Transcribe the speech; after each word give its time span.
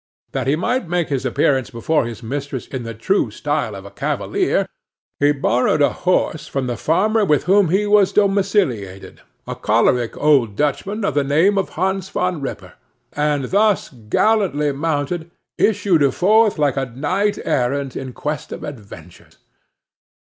That 0.31 0.47
he 0.47 0.55
might 0.55 0.89
make 0.89 1.09
his 1.09 1.25
appearance 1.27 1.69
before 1.69 2.05
his 2.07 2.23
mistress 2.23 2.65
in 2.65 2.81
the 2.81 2.95
true 2.95 3.29
style 3.29 3.75
of 3.75 3.85
a 3.85 3.91
cavalier, 3.91 4.67
he 5.19 5.31
borrowed 5.31 5.83
a 5.83 5.93
horse 5.93 6.47
from 6.47 6.65
the 6.65 6.75
farmer 6.75 7.23
with 7.23 7.43
whom 7.43 7.69
he 7.69 7.85
was 7.85 8.11
domiciliated, 8.11 9.21
a 9.45 9.53
choleric 9.55 10.17
old 10.17 10.55
Dutchman 10.55 11.05
of 11.05 11.13
the 11.13 11.23
name 11.23 11.55
of 11.55 11.69
Hans 11.77 12.09
Van 12.09 12.41
Ripper, 12.41 12.73
and, 13.13 13.51
thus 13.51 13.89
gallantly 13.89 14.71
mounted, 14.71 15.29
issued 15.59 16.01
forth 16.15 16.57
like 16.57 16.77
a 16.77 16.87
knight 16.87 17.37
errant 17.45 17.95
in 17.95 18.11
quest 18.11 18.51
of 18.51 18.63
adventures. 18.63 19.37